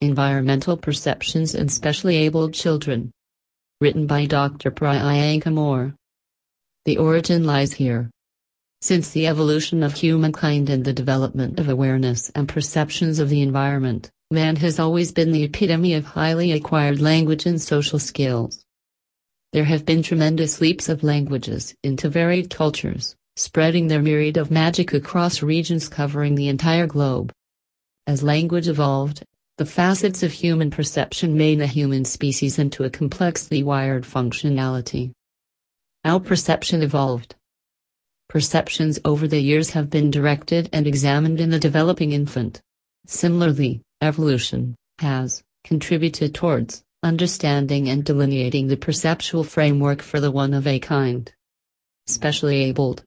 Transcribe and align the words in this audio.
Environmental 0.00 0.76
Perceptions 0.76 1.56
in 1.56 1.68
Specially 1.68 2.18
Abled 2.18 2.54
Children. 2.54 3.10
Written 3.80 4.06
by 4.06 4.26
Dr. 4.26 4.70
Priyanka 4.70 5.52
Moore. 5.52 5.92
The 6.84 6.98
origin 6.98 7.42
lies 7.42 7.72
here. 7.72 8.08
Since 8.80 9.10
the 9.10 9.26
evolution 9.26 9.82
of 9.82 9.94
humankind 9.94 10.70
and 10.70 10.84
the 10.84 10.92
development 10.92 11.58
of 11.58 11.68
awareness 11.68 12.30
and 12.36 12.48
perceptions 12.48 13.18
of 13.18 13.28
the 13.28 13.42
environment, 13.42 14.08
man 14.30 14.54
has 14.54 14.78
always 14.78 15.10
been 15.10 15.32
the 15.32 15.42
epitome 15.42 15.94
of 15.94 16.04
highly 16.04 16.52
acquired 16.52 17.00
language 17.00 17.44
and 17.44 17.60
social 17.60 17.98
skills. 17.98 18.64
There 19.52 19.64
have 19.64 19.84
been 19.84 20.04
tremendous 20.04 20.60
leaps 20.60 20.88
of 20.88 21.02
languages 21.02 21.74
into 21.82 22.08
varied 22.08 22.50
cultures, 22.50 23.16
spreading 23.34 23.88
their 23.88 24.00
myriad 24.00 24.36
of 24.36 24.52
magic 24.52 24.92
across 24.92 25.42
regions 25.42 25.88
covering 25.88 26.36
the 26.36 26.46
entire 26.46 26.86
globe. 26.86 27.32
As 28.06 28.22
language 28.22 28.68
evolved, 28.68 29.24
the 29.58 29.66
facets 29.66 30.22
of 30.22 30.30
human 30.30 30.70
perception 30.70 31.36
made 31.36 31.58
the 31.58 31.66
human 31.66 32.04
species 32.04 32.60
into 32.60 32.84
a 32.84 32.90
complexly 32.90 33.60
wired 33.64 34.04
functionality. 34.04 35.10
How 36.04 36.20
perception 36.20 36.80
evolved. 36.80 37.34
Perceptions 38.28 39.00
over 39.04 39.26
the 39.26 39.40
years 39.40 39.70
have 39.70 39.90
been 39.90 40.12
directed 40.12 40.68
and 40.72 40.86
examined 40.86 41.40
in 41.40 41.50
the 41.50 41.58
developing 41.58 42.12
infant. 42.12 42.60
Similarly, 43.06 43.82
evolution 44.00 44.76
has 45.00 45.42
contributed 45.64 46.36
towards 46.36 46.84
understanding 47.02 47.88
and 47.88 48.04
delineating 48.04 48.68
the 48.68 48.76
perceptual 48.76 49.42
framework 49.42 50.02
for 50.02 50.20
the 50.20 50.30
one 50.30 50.54
of 50.54 50.68
a 50.68 50.78
kind. 50.78 51.32
Specially 52.06 52.62
abled. 52.62 53.02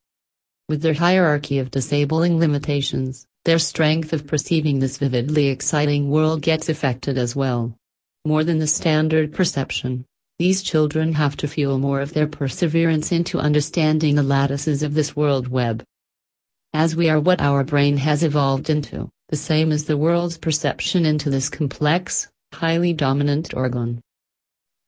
With 0.67 0.81
their 0.81 0.95
hierarchy 0.95 1.59
of 1.59 1.71
disabling 1.71 2.39
limitations, 2.39 3.25
their 3.45 3.59
strength 3.59 4.13
of 4.13 4.27
perceiving 4.27 4.79
this 4.79 4.97
vividly 4.97 5.47
exciting 5.47 6.09
world 6.09 6.41
gets 6.41 6.69
affected 6.69 7.17
as 7.17 7.35
well. 7.35 7.75
More 8.23 8.43
than 8.43 8.59
the 8.59 8.67
standard 8.67 9.33
perception, 9.33 10.05
these 10.37 10.61
children 10.61 11.13
have 11.13 11.35
to 11.37 11.47
fuel 11.47 11.79
more 11.79 12.01
of 12.01 12.13
their 12.13 12.27
perseverance 12.27 13.11
into 13.11 13.39
understanding 13.39 14.15
the 14.15 14.23
lattices 14.23 14.83
of 14.83 14.93
this 14.93 15.15
world 15.15 15.47
web. 15.47 15.83
As 16.73 16.95
we 16.95 17.09
are 17.09 17.19
what 17.19 17.41
our 17.41 17.63
brain 17.63 17.97
has 17.97 18.23
evolved 18.23 18.69
into, 18.69 19.09
the 19.29 19.37
same 19.37 19.71
as 19.71 19.85
the 19.85 19.97
world's 19.97 20.37
perception 20.37 21.05
into 21.05 21.29
this 21.29 21.49
complex, 21.49 22.27
highly 22.53 22.93
dominant 22.93 23.53
organ. 23.53 24.01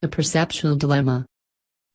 The 0.01 0.07
perceptual 0.07 0.75
dilemma. 0.75 1.25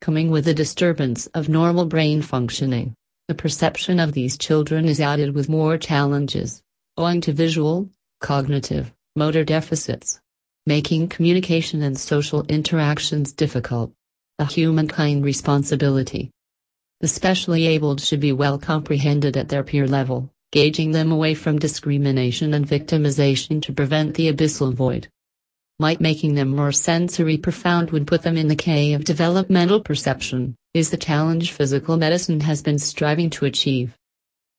Coming 0.01 0.31
with 0.31 0.49
a 0.49 0.55
disturbance 0.55 1.27
of 1.29 1.49
normal 1.49 1.87
brain 1.87 2.23
functioning. 2.23 2.95
The 3.29 3.35
perception 3.35 4.01
of 4.01 4.15
these 4.15 4.39
children 4.39 4.87
is 4.87 5.03
added 5.03 5.35
with 5.35 5.51
more 5.51 5.77
challenges, 5.77 6.63
owing 6.97 7.21
to 7.21 7.33
visual, 7.35 7.91
cognitive, 8.23 8.95
motor 9.17 9.45
deficits, 9.45 10.19
making 10.65 11.09
communication 11.09 11.83
and 11.83 11.99
social 11.99 12.45
interactions 12.45 13.35
difficult. 13.35 13.93
A 14.39 14.47
humankind 14.47 15.27
responsibility. 15.27 16.31
The 17.01 17.09
specially 17.09 17.67
abled 17.67 18.01
should 18.01 18.21
be 18.21 18.33
well 18.33 18.59
comprehended 18.59 19.37
at 19.37 19.51
their 19.51 19.63
peer 19.63 19.87
level, 19.87 20.31
gauging 20.51 20.93
them 20.93 21.13
away 21.13 21.35
from 21.35 21.59
discrimination 21.59 22.55
and 22.55 22.67
victimization 22.67 23.61
to 23.61 23.75
prevent 23.75 24.15
the 24.15 24.33
abyssal 24.33 24.73
void. 24.73 25.09
Might 25.79 26.01
making 26.01 26.35
them 26.35 26.57
more 26.57 26.73
sensory 26.73 27.37
profound 27.37 27.91
would 27.91 28.07
put 28.07 28.23
them 28.23 28.39
in 28.39 28.49
the 28.49 28.57
K 28.57 28.95
of 28.95 29.05
developmental 29.05 29.81
perception 29.81 30.57
is 30.79 30.91
the 30.91 30.97
challenge 30.97 31.53
physical 31.53 31.97
medicine 31.97 32.41
has 32.41 32.63
been 32.63 32.79
striving 32.79 33.29
to 33.31 33.45
achieve. 33.45 33.97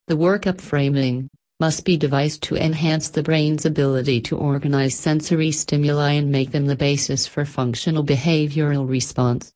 The 0.07 0.17
workup 0.17 0.61
framing 0.61 1.29
must 1.59 1.83
be 1.83 1.97
devised 1.97 2.41
to 2.43 2.55
enhance 2.55 3.09
the 3.09 3.23
brain's 3.23 3.65
ability 3.65 4.21
to 4.21 4.37
organize 4.37 4.97
sensory 4.97 5.51
stimuli 5.51 6.11
and 6.13 6.31
make 6.31 6.51
them 6.51 6.67
the 6.67 6.75
basis 6.75 7.27
for 7.27 7.43
functional 7.43 8.05
behavioral 8.05 8.87
response. 8.87 9.51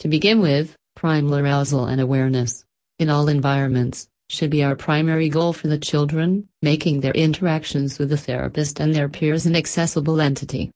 To 0.00 0.08
begin 0.08 0.40
with, 0.40 0.76
primal 0.94 1.36
arousal 1.36 1.86
and 1.86 2.00
awareness, 2.00 2.64
in 2.98 3.08
all 3.08 3.28
environments, 3.28 4.08
should 4.28 4.50
be 4.50 4.64
our 4.64 4.76
primary 4.76 5.28
goal 5.28 5.52
for 5.52 5.68
the 5.68 5.78
children, 5.78 6.48
making 6.60 7.00
their 7.00 7.12
interactions 7.12 7.98
with 7.98 8.10
the 8.10 8.16
therapist 8.16 8.80
and 8.80 8.94
their 8.94 9.08
peers 9.08 9.46
an 9.46 9.56
accessible 9.56 10.20
entity. 10.20 10.70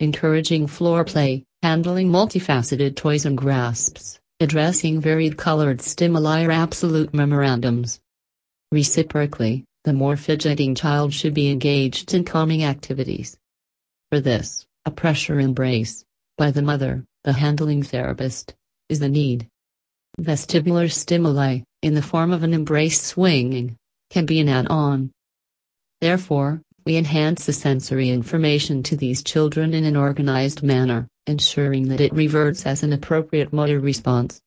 Encouraging 0.00 0.66
floor 0.66 1.04
play, 1.04 1.44
handling 1.62 2.10
multifaceted 2.10 2.94
toys 2.94 3.24
and 3.24 3.38
grasps, 3.38 4.20
addressing 4.40 5.00
varied 5.00 5.36
colored 5.36 5.80
stimuli 5.80 6.44
or 6.44 6.50
absolute 6.50 7.14
memorandums. 7.14 8.00
Reciprocally, 8.72 9.64
the 9.84 9.92
more 9.92 10.16
fidgeting 10.16 10.74
child 10.74 11.12
should 11.12 11.34
be 11.34 11.50
engaged 11.50 12.14
in 12.14 12.24
calming 12.24 12.64
activities. 12.64 13.36
For 14.10 14.20
this, 14.20 14.66
a 14.84 14.90
pressure 14.90 15.38
embrace, 15.38 16.04
by 16.36 16.50
the 16.50 16.62
mother, 16.62 17.04
the 17.22 17.32
handling 17.32 17.82
therapist, 17.82 18.54
is 18.88 19.00
the 19.00 19.08
need. 19.08 19.48
Vestibular 20.20 20.90
stimuli, 20.90 21.60
in 21.82 21.94
the 21.94 22.02
form 22.02 22.32
of 22.32 22.42
an 22.42 22.54
embrace 22.54 23.02
swinging, 23.02 23.76
can 24.10 24.26
be 24.26 24.40
an 24.40 24.48
add-on. 24.48 25.10
Therefore, 26.00 26.60
we 26.84 26.96
enhance 26.96 27.46
the 27.46 27.52
sensory 27.52 28.10
information 28.10 28.82
to 28.84 28.96
these 28.96 29.22
children 29.22 29.74
in 29.74 29.84
an 29.84 29.96
organized 29.96 30.62
manner, 30.62 31.08
ensuring 31.26 31.88
that 31.88 32.00
it 32.00 32.12
reverts 32.12 32.66
as 32.66 32.82
an 32.82 32.92
appropriate 32.92 33.52
motor 33.52 33.80
response. 33.80 34.40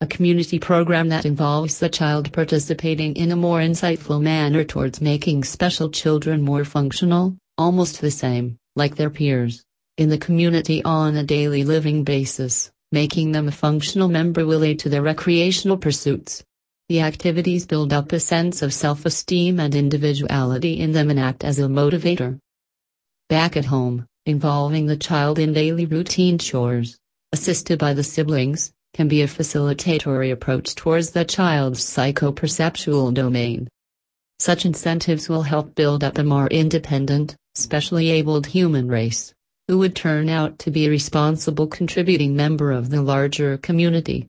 A 0.00 0.06
community 0.06 0.58
program 0.58 1.08
that 1.08 1.24
involves 1.24 1.78
the 1.78 1.88
child 1.88 2.32
participating 2.32 3.14
in 3.16 3.32
a 3.32 3.36
more 3.36 3.60
insightful 3.60 4.20
manner 4.20 4.64
towards 4.64 5.00
making 5.00 5.44
special 5.44 5.88
children 5.88 6.42
more 6.42 6.64
functional, 6.64 7.36
almost 7.56 8.00
the 8.00 8.10
same, 8.10 8.58
like 8.76 8.96
their 8.96 9.10
peers, 9.10 9.64
in 9.96 10.08
the 10.08 10.18
community 10.18 10.82
on 10.84 11.16
a 11.16 11.22
daily 11.22 11.62
living 11.62 12.02
basis, 12.02 12.72
making 12.90 13.32
them 13.32 13.48
a 13.48 13.52
functional 13.52 14.08
member 14.08 14.44
will 14.44 14.64
aid 14.64 14.80
to 14.80 14.88
their 14.88 15.02
recreational 15.02 15.76
pursuits. 15.76 16.44
The 16.88 17.00
activities 17.00 17.66
build 17.66 17.92
up 17.92 18.12
a 18.12 18.20
sense 18.20 18.60
of 18.60 18.74
self-esteem 18.74 19.58
and 19.58 19.74
individuality 19.74 20.80
in 20.80 20.92
them 20.92 21.08
and 21.08 21.18
act 21.18 21.44
as 21.44 21.58
a 21.58 21.62
motivator. 21.62 22.38
Back 23.30 23.56
at 23.56 23.64
home, 23.64 24.06
involving 24.26 24.86
the 24.86 24.96
child 24.96 25.38
in 25.38 25.52
daily 25.52 25.86
routine 25.86 26.38
chores, 26.38 26.98
assisted 27.32 27.78
by 27.78 27.92
the 27.92 28.02
siblings, 28.02 28.72
can 28.94 29.08
be 29.08 29.22
a 29.22 29.26
facilitatory 29.26 30.30
approach 30.32 30.74
towards 30.74 31.10
the 31.10 31.24
child's 31.24 31.84
psychoperceptual 31.84 33.12
domain. 33.12 33.68
Such 34.38 34.64
incentives 34.64 35.28
will 35.28 35.42
help 35.42 35.74
build 35.74 36.04
up 36.04 36.16
a 36.16 36.24
more 36.24 36.46
independent, 36.46 37.36
specially 37.54 38.10
abled 38.10 38.46
human 38.46 38.88
race, 38.88 39.34
who 39.68 39.78
would 39.78 39.96
turn 39.96 40.28
out 40.28 40.58
to 40.60 40.70
be 40.70 40.86
a 40.86 40.90
responsible 40.90 41.66
contributing 41.66 42.36
member 42.36 42.70
of 42.70 42.90
the 42.90 43.02
larger 43.02 43.58
community. 43.58 44.22